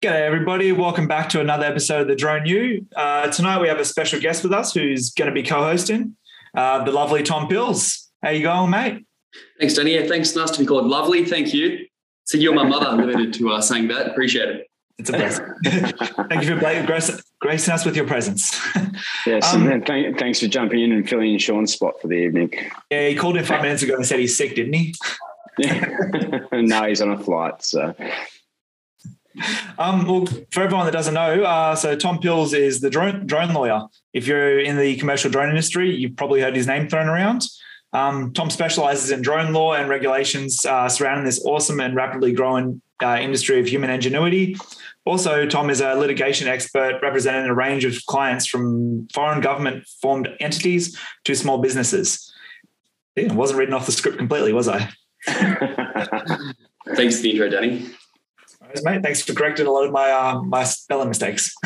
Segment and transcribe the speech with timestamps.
[0.00, 0.70] G'day, everybody.
[0.70, 2.86] Welcome back to another episode of the Drone U.
[2.94, 6.14] Uh, tonight we have a special guest with us who's going to be co-hosting,
[6.56, 8.06] uh, the lovely Tom Pils.
[8.22, 9.04] How you going, mate?
[9.58, 9.96] Thanks, Danny.
[9.96, 10.36] Yeah, thanks.
[10.36, 11.24] Nice to be called lovely.
[11.24, 11.84] Thank you.
[12.26, 14.06] So you're my mother limited to uh, saying that.
[14.06, 14.70] Appreciate it.
[15.00, 15.46] It's a blessing.
[16.28, 18.56] Thank you for gracing us with your presence.
[19.26, 22.14] yes, um, and th- thanks for jumping in and filling in Sean's spot for the
[22.14, 22.52] evening.
[22.88, 24.94] Yeah, he called in five minutes ago and said he's sick, didn't he?
[26.52, 27.96] no, he's on a flight, so
[29.78, 33.52] um, well, for everyone that doesn't know, uh, so Tom Pils is the drone drone
[33.52, 33.82] lawyer.
[34.12, 37.46] If you're in the commercial drone industry, you've probably heard his name thrown around.
[37.92, 42.82] Um, Tom specializes in drone law and regulations uh, surrounding this awesome and rapidly growing
[43.02, 44.56] uh, industry of human ingenuity.
[45.04, 50.28] Also, Tom is a litigation expert representing a range of clients from foreign government formed
[50.40, 52.30] entities to small businesses.
[53.16, 54.90] Yeah, wasn't written off the script completely, was I?
[56.94, 57.88] Thanks for the intro, Danny
[58.82, 59.02] mate.
[59.02, 61.54] Thanks for correcting a lot of my uh, my spelling mistakes.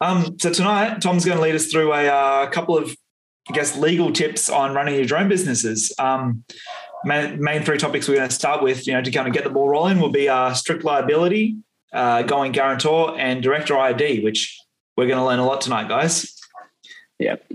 [0.00, 2.96] um, so tonight, Tom's going to lead us through a uh, couple of,
[3.48, 5.92] I guess, legal tips on running your drone businesses.
[5.98, 6.44] Um,
[7.04, 9.44] main, main three topics we're going to start with, you know, to kind of get
[9.44, 11.56] the ball rolling, will be uh, strict liability,
[11.92, 14.58] uh, going guarantor, and director ID, which
[14.96, 16.38] we're going to learn a lot tonight, guys.
[17.18, 17.52] Yep.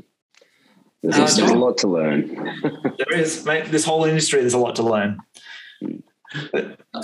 [1.03, 2.27] There's, uh, a lot to learn.
[2.97, 3.66] there is, mate.
[3.66, 5.19] This whole industry, there's a lot to learn.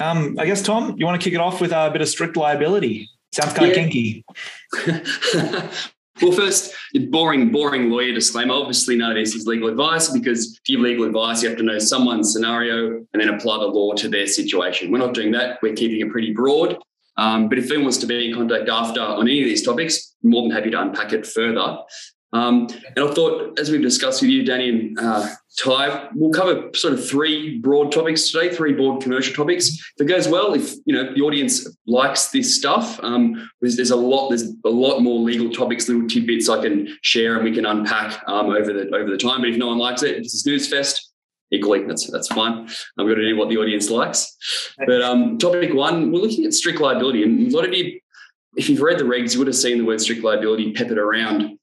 [0.02, 2.35] Um, I guess Tom, you want to kick it off with a bit of strict
[2.35, 3.09] liability.
[3.31, 3.81] Sounds kind yeah.
[3.81, 4.25] of kinky.
[6.21, 6.73] well, first,
[7.09, 8.53] boring, boring lawyer disclaimer.
[8.53, 11.63] Obviously, none of this is legal advice because to give legal advice, you have to
[11.63, 14.91] know someone's scenario and then apply the law to their situation.
[14.91, 15.59] We're not doing that.
[15.61, 16.77] We're keeping it pretty broad.
[17.17, 20.16] Um, but if anyone wants to be in contact after on any of these topics,
[20.23, 21.77] more than happy to unpack it further.
[22.33, 25.29] Um, and I thought, as we've discussed with you, Danny and uh,
[25.63, 29.69] Ty, we'll cover sort of three broad topics today, three broad commercial topics.
[29.69, 33.91] If it goes well, if you know the audience likes this stuff, um, there's, there's,
[33.91, 37.53] a lot, there's a lot more legal topics, little tidbits I can share and we
[37.53, 39.41] can unpack um, over the over the time.
[39.41, 41.11] But if no one likes it, it's a snooze fest.
[41.51, 42.67] Equally, that's that's fine.
[42.97, 44.35] I'm going to do what the audience likes.
[44.88, 47.99] But um, topic one, we're looking at strict liability, and a lot of you,
[48.55, 51.59] if you've read the regs, you would have seen the word strict liability peppered around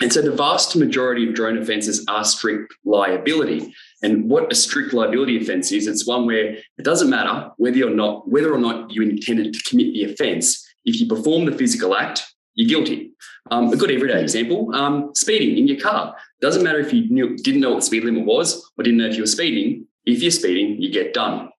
[0.00, 3.74] and so the vast majority of drone offences are strict liability.
[4.02, 7.90] And what a strict liability offence is, it's one where it doesn't matter whether or
[7.90, 10.64] not whether or not you intended to commit the offence.
[10.84, 13.12] If you perform the physical act, you're guilty.
[13.50, 16.16] Um, a good everyday example: um, speeding in your car.
[16.40, 19.06] Doesn't matter if you knew, didn't know what the speed limit was or didn't know
[19.06, 19.86] if you were speeding.
[20.04, 21.50] If you're speeding, you get done.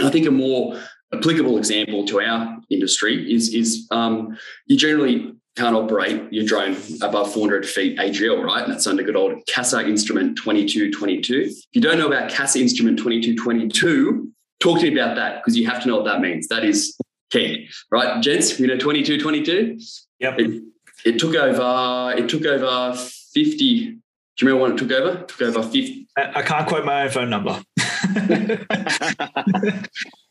[0.00, 0.80] I think a more
[1.16, 4.36] applicable example to our industry is is um,
[4.66, 8.64] you generally can't operate your drone above 400 feet AGL, right?
[8.64, 11.42] And that's under good old CASA instrument 2222.
[11.42, 14.30] If you don't know about CASA instrument 2222,
[14.60, 16.48] talk to me about that because you have to know what that means.
[16.48, 16.96] That is
[17.30, 18.20] key, right?
[18.20, 19.78] Gents, you know 2222?
[20.20, 20.40] Yep.
[20.40, 20.62] It,
[21.04, 23.56] it took over, it took over 50.
[23.56, 24.00] Do you
[24.42, 25.20] remember when it took over?
[25.20, 26.08] It took over 50.
[26.16, 27.62] I, can't quote my own phone number.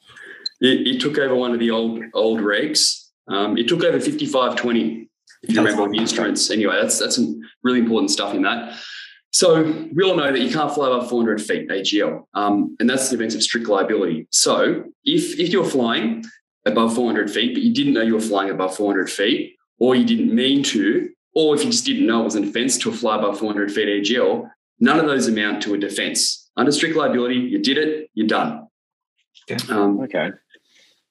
[0.63, 3.09] it, it, took over one of the old old regs.
[3.27, 5.09] Um, it took over 5520
[5.43, 6.49] if you remember all the instruments.
[6.49, 8.77] Anyway, that's that's some really important stuff in that.
[9.31, 9.63] So
[9.93, 13.15] we all know that you can't fly above 400 feet AGL, um, and that's the
[13.15, 14.27] event of strict liability.
[14.31, 16.23] So if if you're flying
[16.65, 20.05] above 400 feet, but you didn't know you were flying above 400 feet, or you
[20.05, 23.17] didn't mean to, or if you just didn't know it was an offence to fly
[23.17, 26.49] above 400 feet AGL, none of those amount to a defence.
[26.55, 28.67] Under strict liability, you did it, you're done.
[29.49, 29.73] Okay.
[29.73, 30.31] Um, okay.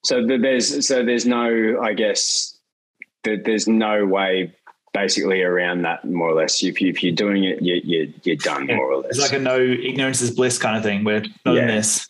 [0.04, 2.58] So there's so there's no, I guess,
[3.24, 4.52] there's no way
[4.92, 6.62] basically around that more or less.
[6.62, 9.12] If, you, if you're doing it, you, you, you're done more or less.
[9.12, 11.04] It's like a no ignorance is bliss kind of thing.
[11.04, 11.62] We're not yeah.
[11.62, 12.08] in this.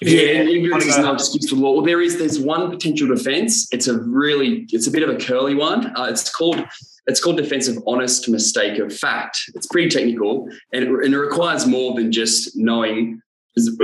[0.00, 1.72] If yeah, ignorance is no excuse for law.
[1.74, 3.72] Well, there is there's one potential defence.
[3.72, 5.96] It's a really it's a bit of a curly one.
[5.96, 6.64] Uh, it's called
[7.06, 9.50] it's called defence of honest mistake of fact.
[9.54, 13.22] It's pretty technical and it, and it requires more than just knowing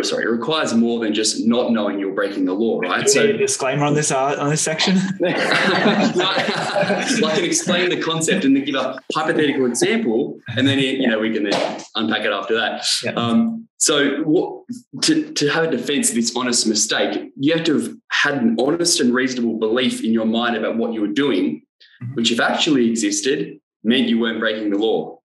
[0.03, 3.09] sorry, it requires more than just not knowing you're breaking the law, right?
[3.09, 4.97] So, disclaimer on this uh, on this section.
[5.25, 11.19] I can explain the concept and then give a hypothetical example, and then you know
[11.19, 12.87] we can then unpack it after that.
[13.03, 13.13] Yeah.
[13.13, 14.65] Um, so, what,
[15.03, 18.57] to to have a defence of this honest mistake, you have to have had an
[18.59, 21.63] honest and reasonable belief in your mind about what you were doing,
[22.03, 22.15] mm-hmm.
[22.15, 25.19] which, if actually existed, meant you weren't breaking the law.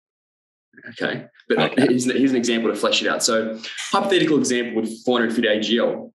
[0.89, 1.25] Okay.
[1.47, 1.87] But okay.
[1.87, 3.23] here's, here's, an example to flesh it out.
[3.23, 3.59] So,
[3.91, 6.11] hypothetical example with 400 feet AGL.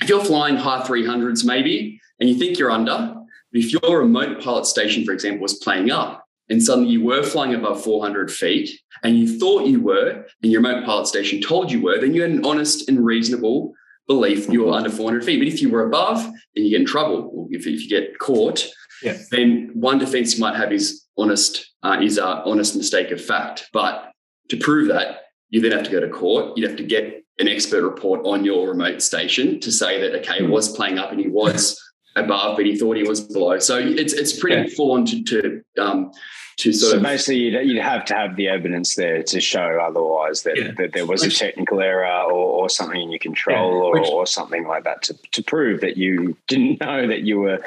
[0.00, 3.14] If you're flying high 300s, maybe, and you think you're under,
[3.52, 7.22] but if your remote pilot station, for example, was playing up and suddenly you were
[7.22, 8.70] flying above 400 feet
[9.02, 12.22] and you thought you were, and your remote pilot station told you were, then you
[12.22, 13.72] had an honest and reasonable
[14.06, 15.38] belief you were under 400 feet.
[15.38, 17.30] But if you were above, then you get in trouble.
[17.32, 18.66] Or if, if you get caught,
[19.02, 19.16] yeah.
[19.30, 23.68] then one defense you might have is honest, uh, is a honest mistake of fact.
[23.72, 24.12] But
[24.48, 26.56] to prove that, you then have to go to court.
[26.56, 30.44] You'd have to get an expert report on your remote station to say that okay,
[30.44, 31.80] it was playing up and he was
[32.16, 33.58] above, but he thought he was below.
[33.58, 34.74] So it's it's pretty yeah.
[34.76, 36.12] full on to, to um,
[36.56, 39.78] to sort so of basically you'd, you'd, have to have the evidence there to show
[39.82, 40.70] otherwise that, yeah.
[40.76, 44.00] that there was a technical error or, or something in your control yeah.
[44.00, 47.40] Which, or, or, something like that to, to prove that you didn't know that you
[47.40, 47.58] were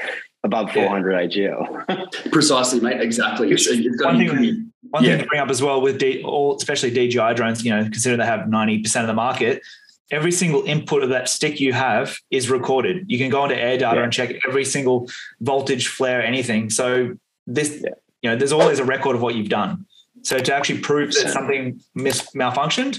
[0.48, 1.52] above 400 yeah.
[1.52, 2.32] AGL.
[2.32, 3.02] Precisely, mate.
[3.02, 3.52] Exactly.
[3.52, 6.56] It's, it's one thing, pretty, one thing to bring up as well with D, all,
[6.56, 9.62] especially DJI drones, you know, consider they have 90% of the market.
[10.10, 13.06] Every single input of that stick you have is recorded.
[13.08, 15.10] You can go into AirData and check every single
[15.42, 16.70] voltage, flare, anything.
[16.70, 17.84] So this
[18.22, 19.86] you know, there's always a record of what you've done.
[20.24, 22.98] So to actually prove that something mis- malfunctioned,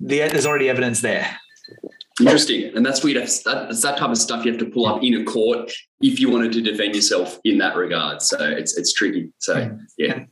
[0.00, 1.38] the, there's already evidence there.
[2.18, 4.70] Interesting, and that's where you have that, that's that type of stuff you have to
[4.70, 5.70] pull up in a court
[6.00, 8.22] if you wanted to defend yourself in that regard.
[8.22, 9.32] So it's it's tricky.
[9.38, 9.76] So hmm.
[9.98, 10.12] yeah.
[10.12, 10.28] And,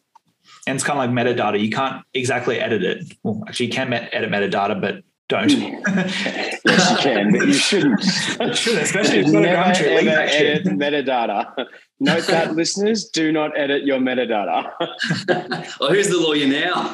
[0.66, 1.62] and it's kind of like metadata.
[1.62, 3.14] You can't exactly edit it.
[3.22, 5.50] Well, actually, you can edit metadata, but don't.
[5.50, 8.02] yes, you can, but you shouldn't.
[8.40, 11.66] you shouldn't, especially if you've got a ever edit metadata.
[12.00, 14.72] Note that, listeners, do not edit your metadata.
[15.80, 16.92] well, who's the lawyer now?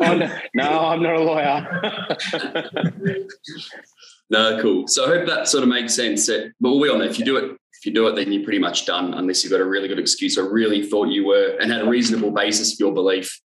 [0.00, 1.66] oh, no, no, I'm not a lawyer.
[4.30, 4.88] no, cool.
[4.88, 6.26] So I hope that sort of makes sense.
[6.26, 8.44] That, but we all know if you do it, if you do it, then you're
[8.44, 11.56] pretty much done, unless you've got a really good excuse or really thought you were
[11.60, 13.40] and had a reasonable basis for your belief.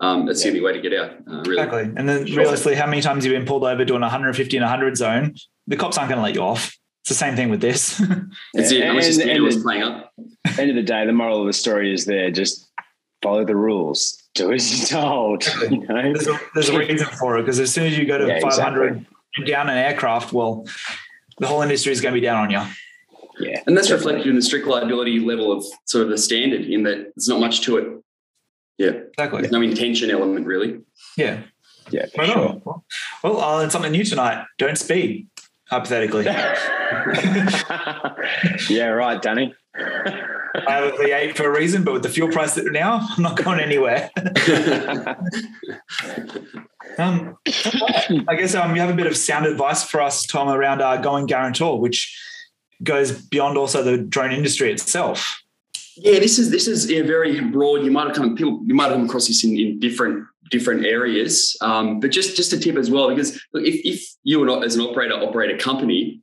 [0.00, 0.50] Um, that's yeah.
[0.50, 1.10] the only way to get out.
[1.26, 1.62] Uh, really.
[1.62, 1.92] Exactly.
[1.96, 2.38] And then sure.
[2.38, 5.34] realistically, how many times you've you been pulled over doing 150 and 100 zone?
[5.66, 6.76] The cops aren't going to let you off.
[7.02, 8.00] It's the same thing with this.
[8.54, 8.86] It's yeah.
[8.86, 8.88] it.
[8.90, 10.12] Unless and, and, playing up.
[10.58, 12.30] End of the day, the moral of the story is there.
[12.30, 12.70] Just
[13.22, 14.22] follow the rules.
[14.34, 15.44] Do as you're told.
[15.70, 16.12] You know?
[16.12, 18.40] there's, a, there's, a, reason for it because as soon as you go to yeah,
[18.40, 19.44] 500 exactly.
[19.44, 20.66] down an aircraft, well,
[21.38, 22.62] the whole industry is going to be down on you.
[23.38, 24.12] Yeah, and that's definitely.
[24.12, 26.62] reflected in the strict liability level of sort of the standard.
[26.62, 28.04] In that there's not much to it.
[28.78, 29.42] Yeah, exactly.
[29.42, 30.80] There's no intention element really.
[31.16, 31.42] Yeah,
[31.90, 32.06] yeah.
[32.16, 32.60] Right sure.
[32.64, 32.84] Well,
[33.22, 34.44] well, I'll learn something new tonight.
[34.58, 35.28] Don't speed
[35.68, 36.24] hypothetically.
[38.68, 39.54] yeah, right, Danny.
[39.76, 43.36] I have a V8 for a reason, but with the fuel price now, I'm not
[43.36, 44.08] going anywhere.
[46.98, 47.36] um,
[48.28, 50.98] I guess um, you have a bit of sound advice for us, Tom, around uh,
[50.98, 52.16] going guarantor, which
[52.82, 55.40] goes beyond also the drone industry itself.
[55.96, 57.84] Yeah, this is this is yeah, very broad.
[57.84, 60.84] You might have come people you might have come across this in, in different different
[60.84, 61.56] areas.
[61.60, 64.74] Um, but just just a tip as well, because if, if you are not as
[64.74, 66.20] an operator operate a company,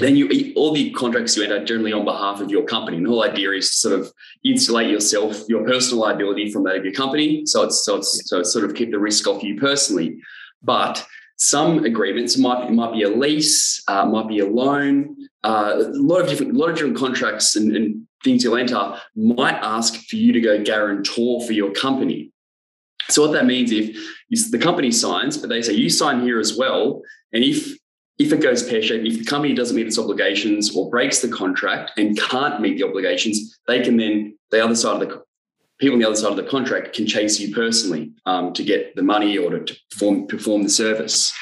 [0.00, 2.96] then you all the contracts you enter generally on behalf of your company.
[2.96, 4.12] And the whole idea is to sort of
[4.44, 7.46] insulate yourself, your personal liability from that of your company.
[7.46, 10.18] So it's so it's so it's sort of keep the risk off you personally.
[10.62, 11.06] But
[11.36, 15.90] some agreements might it might be a lease, uh, might be a loan, uh, a
[15.94, 19.94] lot of different a lot of different contracts and, and things you'll enter might ask
[20.08, 22.32] for you to go guarantor for your company.
[23.08, 23.96] So what that means if
[24.50, 27.02] the company signs, but they say you sign here as well,
[27.32, 27.78] and if
[28.18, 31.28] if it goes pear shaped, if the company doesn't meet its obligations or breaks the
[31.28, 35.22] contract and can't meet the obligations, they can then the other side of the
[35.78, 38.96] people on the other side of the contract can chase you personally um, to get
[38.96, 41.32] the money or to perform perform the service.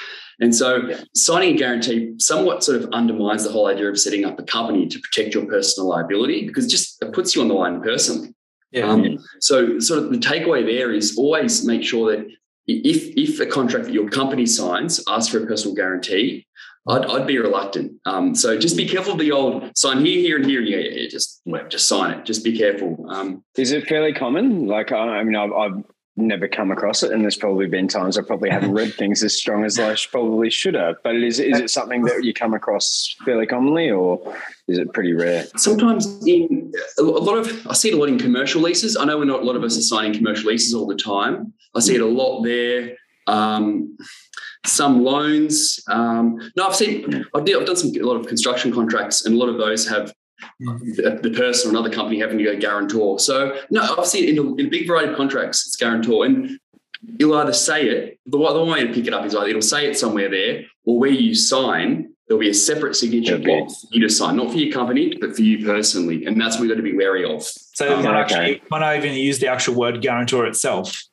[0.41, 1.01] And so yeah.
[1.15, 4.87] signing a guarantee somewhat sort of undermines the whole idea of setting up a company
[4.87, 8.35] to protect your personal liability because it just it puts you on the line personally.
[8.71, 8.89] Yeah.
[8.89, 12.27] Um, so sort of the takeaway there is always make sure that
[12.67, 16.47] if if a contract that your company signs asks for a personal guarantee,
[16.89, 17.93] I'd, I'd be reluctant.
[18.05, 20.79] Um, so just be careful of the old sign here, here, and here, and yeah,
[20.79, 22.25] yeah, just just sign it.
[22.25, 23.07] Just be careful.
[23.09, 24.67] Um, is it fairly common?
[24.67, 25.85] Like I mean, I've, I've
[26.17, 29.37] never come across it, and there's probably been times I probably haven't read things as
[29.37, 30.97] strong as I probably should have.
[31.03, 34.35] But is is it something that you come across fairly commonly, or
[34.69, 35.47] is it pretty rare?
[35.57, 38.97] Sometimes in a lot of I see it a lot in commercial leases.
[38.97, 41.53] I know we're not a lot of us are signing commercial leases all the time.
[41.75, 42.97] I see it a lot there.
[43.27, 43.97] Um,
[44.65, 45.81] some loans.
[45.89, 49.49] Um, no, I've seen I've done some a lot of construction contracts, and a lot
[49.49, 50.13] of those have
[50.61, 53.19] the, the, person or another company having to go guarantor.
[53.19, 56.59] So no, I've seen in a, in a big variety of contracts, it's guarantor, and
[57.19, 58.19] you'll either say it.
[58.27, 60.65] The, the one way to pick it up is either it'll say it somewhere there,
[60.85, 64.51] or where you sign, there'll be a separate signature block for you to sign, not
[64.51, 67.25] for your company, but for you personally, and that's what we've got to be wary
[67.25, 67.43] of.
[67.43, 71.05] So um, might, actually, might not even use the actual word guarantor itself.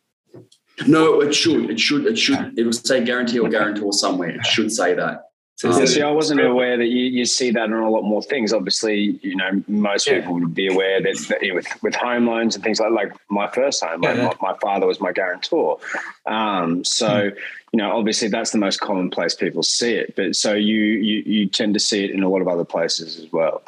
[0.88, 1.70] No, it should.
[1.70, 2.06] It should.
[2.08, 2.58] It should.
[2.58, 4.30] It will say guarantee or guarantor somewhere.
[4.32, 5.22] It should say that.
[5.56, 8.24] So, um, see, I wasn't aware that you, you see that in a lot more
[8.24, 8.54] things.
[8.54, 10.20] Obviously, you know, most yeah.
[10.20, 13.50] people would be aware that, that, with with home loans and things like like my
[13.52, 15.78] first home, yeah, my, my, father was my guarantor.
[16.26, 17.38] Um, so, hmm.
[17.72, 20.16] you know, obviously that's the most common place people see it.
[20.16, 23.20] But so you you you tend to see it in a lot of other places
[23.20, 23.62] as well.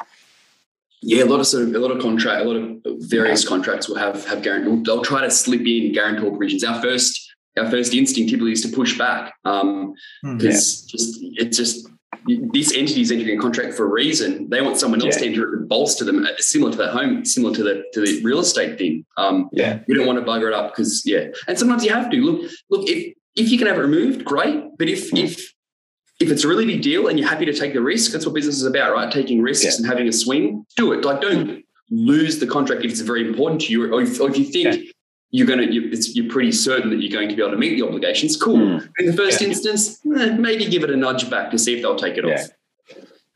[1.02, 3.88] Yeah, a lot of sort of a lot of contract, a lot of various contracts
[3.88, 4.82] will have have guarantee.
[4.82, 6.64] They'll try to slip in guarantor provisions.
[6.64, 9.94] Our first our first instinct typically is to push back because um,
[10.24, 10.50] mm, yeah.
[10.50, 11.88] just it's just
[12.52, 14.48] this entity is entering a contract for a reason.
[14.50, 15.22] They want someone else yeah.
[15.22, 18.00] to enter it to bolster them, uh, similar to the home, similar to the to
[18.00, 19.04] the real estate thing.
[19.16, 22.10] Um, yeah, you don't want to bugger it up because yeah, and sometimes you have
[22.10, 24.62] to look look if if you can have it removed, great.
[24.78, 25.24] But if mm.
[25.24, 25.52] if
[26.18, 28.34] if it's a really big deal and you're happy to take the risk, that's what
[28.34, 29.12] business is about, right?
[29.12, 29.76] Taking risks yeah.
[29.76, 31.04] and having a swing, do it.
[31.04, 34.38] Like don't lose the contract if it's very important to you, or if, or if
[34.38, 34.92] you think yeah
[35.36, 37.78] you're going to you, you're pretty certain that you're going to be able to meet
[37.78, 38.38] the obligations.
[38.38, 38.56] Cool.
[38.56, 38.88] Mm.
[38.98, 39.48] In the first yeah.
[39.48, 42.34] instance, eh, maybe give it a nudge back to see if they'll take it yeah.
[42.34, 42.48] off.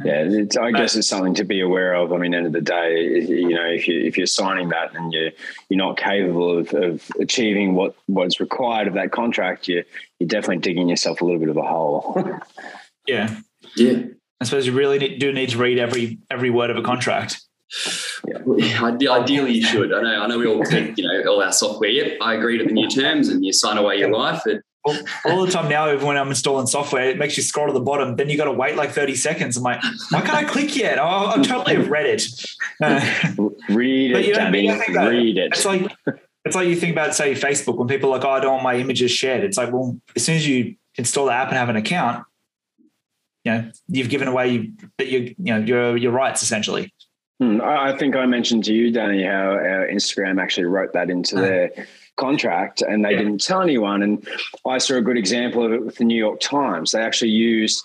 [0.02, 2.14] Yeah, I guess it's something to be aware of.
[2.14, 5.12] I mean, end of the day, you know, if you if you're signing that and
[5.12, 5.32] you're
[5.68, 9.84] you're not capable of, of achieving what what's required of that contract, you
[10.18, 12.24] you're definitely digging yourself a little bit of a hole.
[13.06, 13.40] yeah,
[13.76, 14.04] yeah.
[14.40, 17.42] I suppose you really need, do need to read every every word of a contract.
[18.26, 19.12] Yeah.
[19.12, 19.92] Ideally, you should.
[19.92, 20.22] I know.
[20.22, 20.38] I know.
[20.38, 21.90] We all take you know all our software.
[21.90, 24.42] Yep, I agree to the new terms, and you sign away your life.
[24.44, 24.96] But all,
[25.26, 28.16] all, the time now, when I'm installing software, it makes you scroll to the bottom.
[28.16, 29.56] Then you got to wait like 30 seconds.
[29.56, 30.98] I'm like, why can't I click yet?
[30.98, 32.22] Oh, I totally have read it.
[32.82, 35.52] Uh, read it, you know, Danny, read it.
[35.52, 35.92] It's like
[36.44, 38.64] it's like you think about say Facebook when people are like, oh, I don't want
[38.64, 39.44] my images shared.
[39.44, 42.24] It's like, well, as soon as you install the app and have an account,
[43.44, 46.92] you know, you've given away that you you know your your rights essentially.
[47.40, 49.56] Hmm, I think I mentioned to you, Danny, how
[49.90, 51.40] Instagram actually wrote that into uh.
[51.40, 53.18] their contract and they yeah.
[53.18, 54.02] didn't tell anyone.
[54.02, 54.28] And
[54.66, 56.92] I saw a good example of it with the New York Times.
[56.92, 57.82] They actually used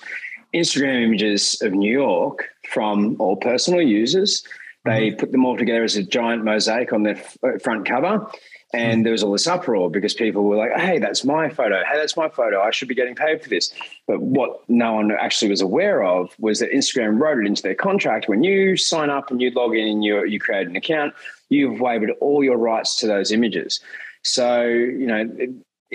[0.54, 4.44] Instagram images of New York from all personal users.
[4.84, 5.20] They mm-hmm.
[5.20, 7.16] put them all together as a giant mosaic on their
[7.64, 8.28] front cover.
[8.72, 8.78] Hmm.
[8.78, 11.84] And there was all this uproar because people were like, hey, that's my photo.
[11.90, 12.62] Hey, that's my photo.
[12.62, 13.74] I should be getting paid for this.
[14.08, 17.76] But what no one actually was aware of was that Instagram wrote it into their
[17.76, 18.28] contract.
[18.28, 21.14] When you sign up and you log in and you, you create an account,
[21.50, 23.80] you've waived all your rights to those images.
[24.24, 25.30] So, you know,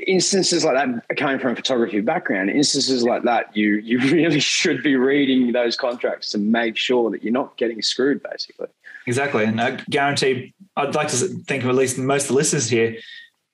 [0.06, 4.82] instances like that coming from a photography background, instances like that, you you really should
[4.82, 8.68] be reading those contracts to make sure that you're not getting screwed, basically.
[9.10, 9.42] Exactly.
[9.42, 12.96] And I guarantee I'd like to think of at least most of the listeners here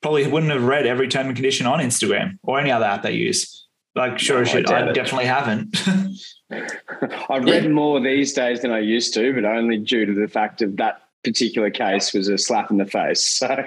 [0.03, 3.13] probably wouldn't have read every term and condition on Instagram or any other app they
[3.13, 3.67] use.
[3.95, 5.75] Like, sure oh, no, shit, I, I definitely haven't.
[7.31, 10.61] I've read more these days than I used to, but only due to the fact
[10.61, 13.25] of that particular case was a slap in the face.
[13.25, 13.65] So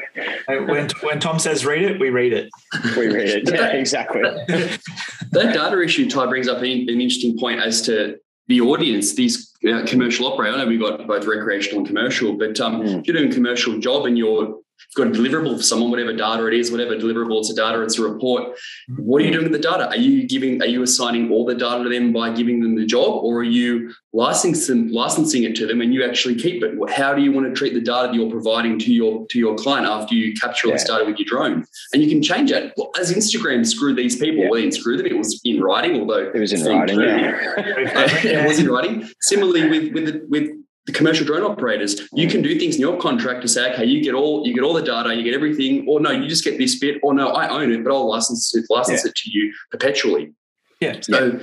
[0.48, 2.51] when when Tom says read it, we read it.
[2.96, 3.51] We read it.
[3.51, 4.22] Yeah, exactly.
[4.51, 8.19] that data issue, Ty brings up an, an interesting point as to
[8.50, 10.56] the audience, these uh, commercial operators.
[10.56, 13.00] I know we've got both recreational and commercial, but um, mm.
[13.00, 14.60] if you're doing a commercial job and you're
[14.95, 17.98] got a deliverable for someone, whatever data it is, whatever deliverable it's a data, it's
[17.98, 18.57] a report.
[18.98, 19.88] What are you doing with the data?
[19.88, 22.86] Are you giving, are you assigning all the data to them by giving them the
[22.86, 26.75] job, or are you licensing licensing it to them and you actually keep it?
[26.89, 29.55] How do you want to treat the data that you're providing to your to your
[29.55, 30.77] client after you capture all yeah.
[30.77, 31.65] this data with your drone?
[31.93, 32.74] And you can change it.
[32.77, 34.50] Well, as Instagram screwed these people, yeah.
[34.50, 35.05] well, didn't screw them.
[35.05, 37.00] It was in writing, although it was in writing.
[37.00, 37.38] Yeah.
[37.57, 39.09] it was in writing.
[39.21, 40.59] Similarly, with with the, with
[40.89, 44.03] the commercial drone operators, you can do things in your contract to say, okay, you
[44.03, 46.58] get all you get all the data, you get everything, or no, you just get
[46.58, 49.10] this bit, or no, I own it, but I'll license it, license yeah.
[49.10, 50.34] it to you perpetually.
[50.79, 51.00] Yeah.
[51.01, 51.39] So yeah.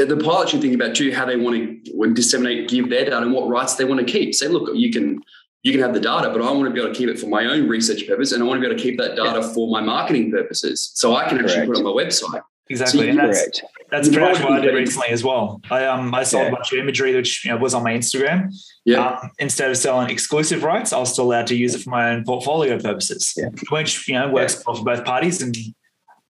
[0.00, 3.18] Uh, the pilot should think about too how they want to disseminate, give their data,
[3.18, 4.34] and what rights they want to keep.
[4.34, 5.20] Say, look, you can
[5.62, 7.26] you can have the data, but I want to be able to keep it for
[7.26, 9.52] my own research purpose, and I want to be able to keep that data yeah.
[9.52, 11.72] for my marketing purposes, so I can actually Correct.
[11.72, 12.42] put it on my website.
[12.70, 13.62] Exactly, so that's correct.
[13.90, 15.60] that's pretty much what I did recently as well.
[15.70, 16.48] I um I sold yeah.
[16.48, 18.54] a bunch of imagery which you know, was on my Instagram.
[18.86, 19.06] Yeah.
[19.06, 22.10] Um, instead of selling exclusive rights, I was still allowed to use it for my
[22.10, 23.50] own portfolio purposes, yeah.
[23.68, 24.74] which you know works yeah.
[24.74, 25.42] for both parties.
[25.42, 25.54] And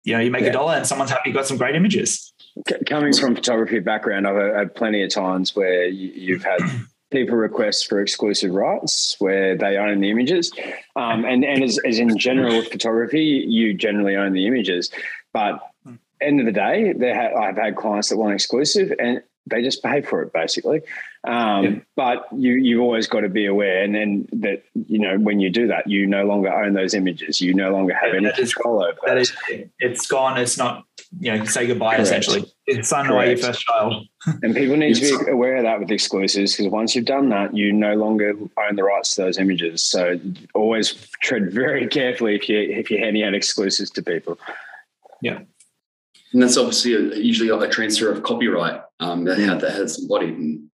[0.05, 2.33] you know, you make a dollar, and someone's happy you got some great images.
[2.87, 6.61] Coming from photography background, I've had plenty of times where you've had
[7.11, 10.53] people request for exclusive rights where they own the images.
[10.95, 14.91] Um, and and as, as in general with photography, you generally own the images.
[15.33, 15.61] But
[16.21, 20.03] end of the day, ha- I've had clients that want exclusive and they just pay
[20.03, 20.83] for it basically.
[21.25, 21.71] Um, yeah.
[21.97, 25.50] But you you've always got to be aware, and then that you know when you
[25.50, 27.41] do that, you no longer own those images.
[27.41, 28.97] You no longer have yeah, any control over.
[29.07, 29.33] That is,
[29.79, 30.39] it's gone.
[30.39, 30.85] It's not
[31.19, 32.07] you know say goodbye Correct.
[32.09, 32.50] essentially.
[32.67, 34.07] It's sign away your first child.
[34.43, 37.55] and people need to be aware of that with exclusives because once you've done that,
[37.55, 39.83] you no longer own the rights to those images.
[39.83, 40.19] So
[40.55, 44.39] always tread very carefully if you if you're handing out exclusives to people.
[45.21, 45.41] Yeah
[46.33, 48.81] and that's obviously a, usually a transfer of copyright.
[49.01, 50.37] um, that, how, that has embodied.
[50.37, 50.71] And,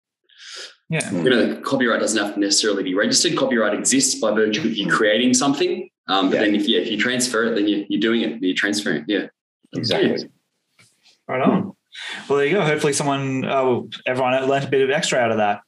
[0.89, 1.11] yeah.
[1.11, 3.37] You know, copyright doesn't have to necessarily be registered.
[3.37, 5.89] Copyright exists by virtue of you creating something.
[6.07, 6.41] Um, but yeah.
[6.41, 8.41] then if you if you transfer it, then you, you're doing it.
[8.41, 9.05] You're transferring it.
[9.07, 9.27] Yeah.
[9.73, 10.29] Exactly.
[11.27, 11.73] Right on.
[12.27, 12.61] Well, there you go.
[12.61, 15.61] Hopefully, someone, uh, everyone learned a bit of extra out of that.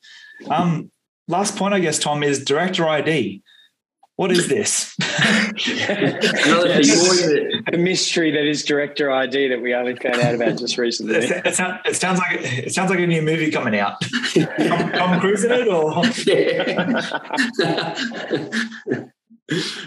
[0.49, 0.91] Um,
[1.27, 3.41] last point, I guess, Tom, is director ID.
[4.17, 4.95] What is this?
[7.73, 11.15] a mystery that is director ID that we only found out about just recently.
[11.15, 13.99] It, it, sounds, it sounds like it sounds like a new movie coming out.
[14.33, 15.91] Tom, Tom Cruise in it, or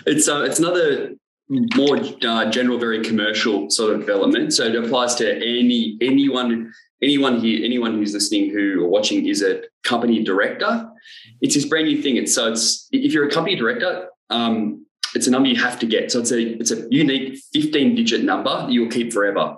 [0.06, 1.14] it's uh, it's another
[1.49, 4.52] more uh, general, very commercial sort of development.
[4.52, 6.70] So it applies to any anyone
[7.02, 10.90] anyone here, anyone who's listening who or watching is a company director.
[11.40, 12.16] It's this brand new thing.
[12.16, 15.87] It's so it's if you're a company director, um, it's a number you have to
[15.87, 16.12] get.
[16.12, 19.56] So it's a it's a unique 15 digit number that you'll keep forever.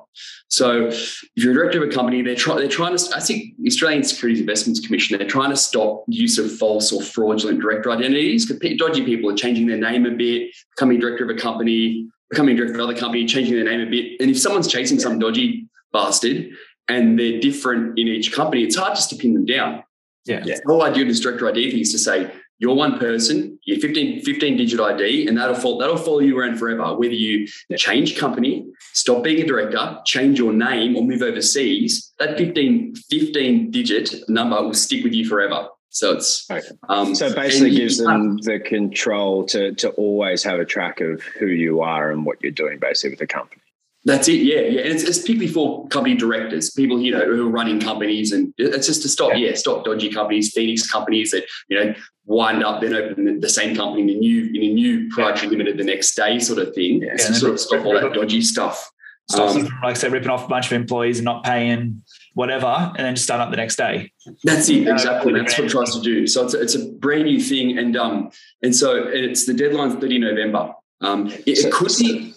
[0.49, 3.55] So if you're a director of a company, they're trying they're trying to I think
[3.59, 7.91] the Australian Securities Investments Commission they're trying to stop use of false or fraudulent director
[7.91, 12.09] identities because dodgy people are changing their name a bit, becoming director of a company,
[12.31, 14.21] becoming director of another company, changing their name a bit.
[14.21, 16.51] And if someone's chasing some dodgy bastard
[16.89, 19.83] and they're different in each company, it's hard just to pin them down.
[20.27, 20.43] Yeah.
[20.45, 20.57] yeah.
[20.57, 23.81] The whole idea of this director ID thing is to say you're one person, you're
[23.81, 26.95] 15, 15 digit ID, and that'll follow, that'll follow you around forever.
[26.95, 32.37] Whether you change company, stop being a director, change your name, or move overseas, that
[32.37, 35.69] 15, 15 digit number will stick with you forever.
[35.89, 36.69] So it's okay.
[36.89, 41.21] um, so it basically gives them the control to to always have a track of
[41.23, 43.60] who you are and what you're doing, basically with the company.
[44.05, 44.81] That's it, yeah, yeah.
[44.81, 48.55] And it's, it's particularly for company directors, people you know who are running companies, and
[48.57, 52.65] it's just to stop, yeah, yeah stop dodgy companies, Phoenix companies that you know wind
[52.65, 55.85] up then open the same company in a new in a new proprietary limited the
[55.85, 57.03] next day, sort of thing.
[57.03, 58.91] Yeah, to sort of stop all that dodgy stuff.
[59.29, 62.03] Stop um, from, like say, ripping off a bunch of employees and not paying
[62.33, 64.13] whatever, and then just start up the next day.
[64.45, 65.35] That's it, exactly.
[65.35, 66.27] That's what it tries to do.
[66.27, 68.31] So it's a, it's a brand new thing, and um,
[68.63, 70.73] and so it's the deadline's 30 November.
[71.03, 72.35] Um, it, so, it could be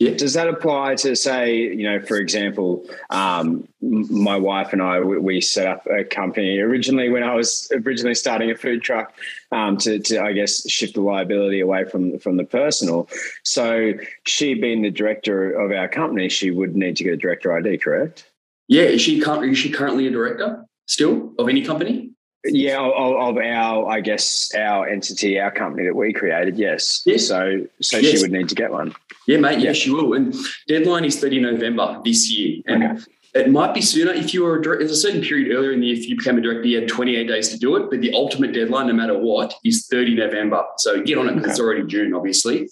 [0.00, 0.14] yeah.
[0.14, 5.18] Does that apply to say, you know, for example, um, my wife and I, we,
[5.18, 9.12] we, set up a company originally when I was originally starting a food truck
[9.52, 13.10] um, to, to, I guess, shift the liability away from, from the personal.
[13.44, 13.92] So
[14.24, 17.76] she being the director of our company, she would need to get a director ID,
[17.76, 18.24] correct?
[18.68, 18.84] Yeah.
[18.84, 22.12] Is she, is she currently a director still of any company?
[22.44, 26.56] Yeah, of, of, our, I guess, our entity, our company that we created.
[26.56, 27.02] Yes.
[27.04, 27.26] Yes.
[27.28, 28.16] So, so yes.
[28.16, 28.94] she would need to get one.
[29.26, 29.60] Yeah, mate.
[29.60, 30.14] Yeah, she will.
[30.14, 30.34] And
[30.66, 32.62] deadline is 30 November this year.
[32.66, 33.02] And okay.
[33.34, 34.86] it might be sooner if you were a director.
[34.86, 36.88] There's a certain period earlier in the year, if you became a director, you had
[36.88, 37.90] 28 days to do it.
[37.90, 40.64] But the ultimate deadline, no matter what, is 30 November.
[40.78, 41.50] So get on it because okay.
[41.50, 42.68] it's already June, obviously.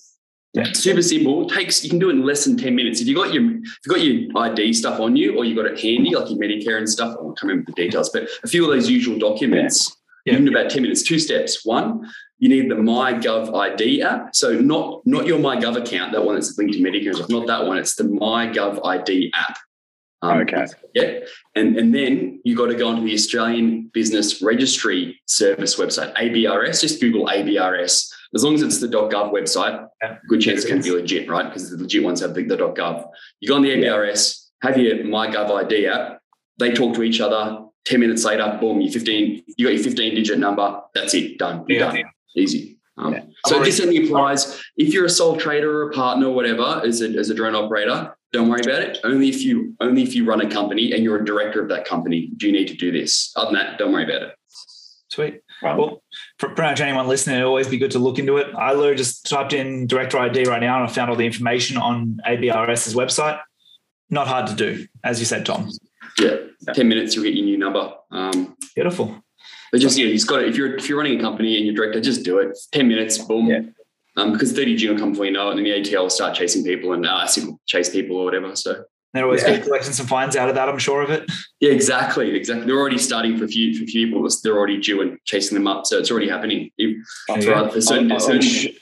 [0.54, 0.72] Yeah.
[0.72, 1.48] Super simple.
[1.48, 3.00] It takes you can do it in less than 10 minutes.
[3.00, 5.66] If you got your if you got your ID stuff on you or you got
[5.66, 8.28] it handy, like your Medicare and stuff, I won't come in with the details, but
[8.42, 10.36] a few of those usual documents, yeah.
[10.36, 11.02] in about 10 minutes.
[11.02, 11.64] Two steps.
[11.64, 12.08] One,
[12.38, 14.34] you need the MyGov ID app.
[14.34, 17.66] So not not your MyGov account, that one that's linked to Medicare, it's not that
[17.66, 17.78] one.
[17.78, 19.58] It's the MyGov ID app.
[20.20, 20.66] Um, okay.
[20.94, 21.20] Yeah.
[21.54, 26.80] And, and then you've got to go onto the Australian Business Registry Service website, ABRS.
[26.80, 30.18] Just Google ABRS as long as it's the .gov website, yeah.
[30.28, 31.44] good chance it's going to be legit, right?
[31.44, 33.06] Because the legit ones have the, the .gov.
[33.40, 36.20] You go on the ABRS, have your MyGov ID app.
[36.58, 37.64] They talk to each other.
[37.86, 39.42] Ten minutes later, boom, you fifteen.
[39.56, 40.80] You got your fifteen digit number.
[40.94, 41.38] That's it.
[41.38, 41.64] Done.
[41.68, 41.92] You're yeah.
[41.92, 42.04] done.
[42.36, 42.78] Easy.
[42.98, 43.22] Um, yeah.
[43.46, 47.00] So this only applies if you're a sole trader or a partner or whatever as
[47.00, 48.14] a, as a drone operator.
[48.32, 48.98] Don't worry about it.
[49.04, 51.86] Only if you only if you run a company and you're a director of that
[51.86, 53.32] company do you need to do this.
[53.36, 54.34] Other than that, don't worry about it.
[55.10, 55.40] Sweet.
[55.62, 56.02] Well,
[56.38, 58.54] for pretty much anyone listening, it'd always be good to look into it.
[58.54, 61.76] I literally just typed in director ID right now and I found all the information
[61.76, 63.40] on ABRS's website.
[64.10, 65.70] Not hard to do, as you said, Tom.
[66.18, 66.36] Yeah,
[66.74, 67.92] ten minutes you'll get your new number.
[68.10, 69.22] Um, Beautiful.
[69.72, 70.48] But just yeah, you've got it.
[70.48, 72.56] If you're if you're running a company and you're director, just do it.
[72.72, 73.46] Ten minutes, boom.
[73.46, 73.60] Yeah.
[74.18, 76.10] Um, because 30 June will come before you know it, and then the ATO will
[76.10, 77.26] start chasing people and uh,
[77.66, 78.56] chase people or whatever.
[78.56, 79.58] So they're always yeah.
[79.60, 81.30] collecting some fines out of that, I'm sure of it.
[81.60, 82.34] Yeah, exactly.
[82.34, 82.66] Exactly.
[82.66, 84.28] They're already starting for a few for a few people.
[84.42, 85.86] They're already due and chasing them up.
[85.86, 86.70] So it's already happening.
[87.26, 88.74] For, for certain, I'm, certain,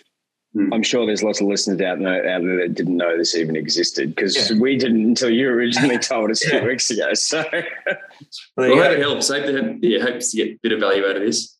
[0.56, 0.72] I'm, hmm.
[0.72, 3.56] I'm, sure there's lots of listeners out there, out there that didn't know this even
[3.56, 4.58] existed because yeah.
[4.58, 6.60] we didn't until you originally told us yeah.
[6.60, 7.14] two weeks ago.
[7.14, 9.28] So well, well hope it helps.
[9.28, 11.55] Hope to, yeah, hope to get a bit of value out of this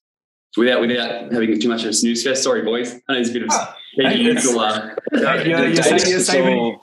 [0.57, 2.43] without without having too much of a snooze fest.
[2.43, 2.93] Sorry, boys.
[3.09, 6.77] I know there's a bit of oh, hey, usual, uh, you're, you're, you're,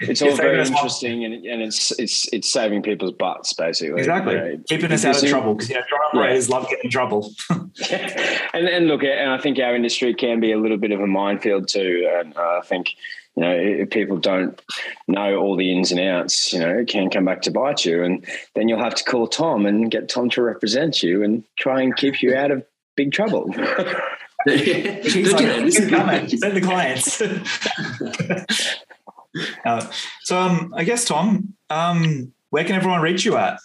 [0.00, 3.98] it's all very interesting and, and it's it's it's saving people's butts basically.
[4.00, 6.56] Exactly, you know, keeping us out of trouble because you know drone operators yeah.
[6.56, 7.32] love getting in trouble.
[7.50, 11.06] and and look, and I think our industry can be a little bit of a
[11.06, 12.08] minefield too.
[12.18, 12.94] And uh, I think
[13.36, 14.60] you know, if people don't
[15.06, 18.02] know all the ins and outs, you know, it can come back to bite you.
[18.02, 21.80] And then you'll have to call Tom and get Tom to represent you and try
[21.80, 22.64] and keep you out of
[23.00, 23.52] big trouble.
[24.46, 25.90] He's like, Send
[26.56, 27.20] the clients.
[29.64, 33.58] uh, so, um, I guess, Tom, um, where can everyone reach you at?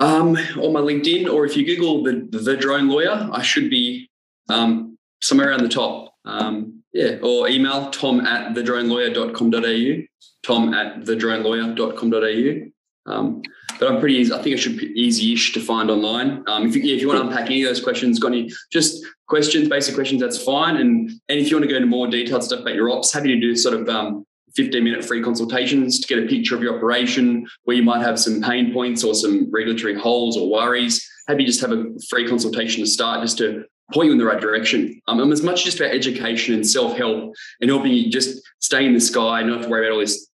[0.00, 4.08] Um, on my LinkedIn, or if you Google the the drone lawyer, I should be
[4.48, 6.14] um, somewhere around the top.
[6.24, 10.02] Um, yeah, or email tom at thedronelawyer.com.au,
[10.44, 13.12] tom at thedronelawyer.com.au.
[13.12, 13.42] Um,
[13.78, 14.32] but I'm pretty easy.
[14.32, 16.42] I think it should be easy-ish to find online.
[16.46, 19.04] Um, if you if you want to unpack any of those questions, got any just
[19.26, 20.76] questions, basic questions, that's fine.
[20.76, 23.28] And and if you want to go into more detailed stuff about your ops, happy
[23.28, 26.76] to do sort of um, 15 minute free consultations to get a picture of your
[26.76, 31.08] operation where you might have some pain points or some regulatory holes or worries.
[31.28, 34.40] Happy just have a free consultation to start just to point you in the right
[34.40, 35.00] direction.
[35.08, 38.84] Um, I'm as much just about education and self help and helping you just stay
[38.84, 40.27] in the sky, not have to worry about all this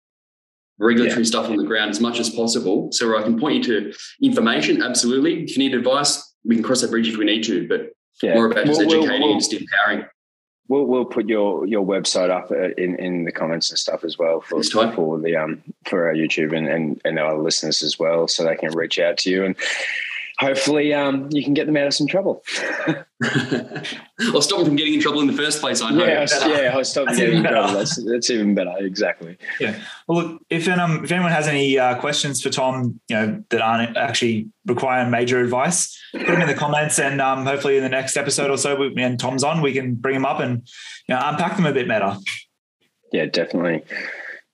[0.77, 1.27] regulatory yeah.
[1.27, 2.89] stuff on the ground as much as possible.
[2.91, 5.43] So I can point you to information, absolutely.
[5.43, 8.35] If you need advice, we can cross that bridge if we need to, but yeah.
[8.35, 10.05] more about just educating we'll, we'll, and just empowering.
[10.67, 14.17] We'll, we'll put your your website up uh, in, in the comments and stuff as
[14.17, 18.27] well for for the um for our YouTube and, and and our listeners as well,
[18.27, 19.55] so they can reach out to you and
[20.39, 22.43] hopefully um, you can get them out of some trouble.
[22.87, 25.81] or stop them from getting in trouble in the first place.
[25.81, 26.05] I know.
[26.05, 27.73] Yeah, yeah, I'll stop them getting in trouble.
[27.73, 28.73] That's, that's even better.
[28.79, 29.37] Exactly.
[29.59, 29.79] Yeah.
[30.07, 33.61] Well, look, if um, if anyone has any uh, questions for Tom, you know, that
[33.61, 37.89] aren't actually requiring major advice, put them in the comments, and um, hopefully in the
[37.89, 40.67] next episode or so, and Tom's on, we can bring them up and
[41.07, 42.17] you know, unpack them a bit better.
[43.11, 43.83] Yeah, definitely.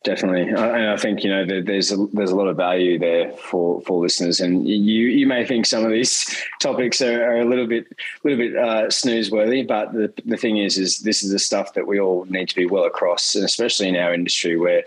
[0.04, 3.82] Definitely, and I think you know there's a, there's a lot of value there for
[3.82, 7.68] for listeners, and you you may think some of these topics are, are a little
[7.68, 7.86] bit
[8.24, 11.86] little bit uh, snoozeworthy, but the the thing is, is this is the stuff that
[11.86, 14.84] we all need to be well across, and especially in our industry where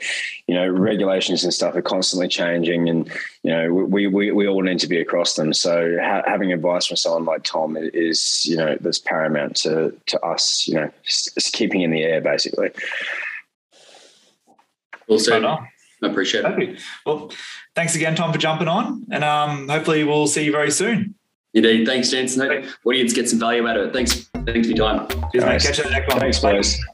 [0.48, 3.08] you know regulations and stuff are constantly changing, and
[3.44, 5.54] you know we we, we all need to be across them.
[5.54, 10.20] So ha- having advice from someone like Tom is you know that's paramount to to
[10.22, 10.66] us.
[10.66, 10.90] You know,
[11.52, 12.70] keeping in the air basically.
[15.08, 15.68] Also, I
[16.02, 16.80] appreciate it.
[17.06, 17.30] Well,
[17.74, 21.14] thanks again, Tom, for jumping on, and um, hopefully we'll see you very soon.
[21.54, 21.86] Indeed.
[21.86, 22.66] Thanks, Jensen.
[22.84, 23.92] Audience get some value out of it.
[23.92, 24.28] Thanks.
[24.44, 25.08] Thanks for your time.
[25.30, 25.62] Cheers, mate.
[25.62, 26.20] Catch you next one.
[26.20, 26.84] Thanks, boys.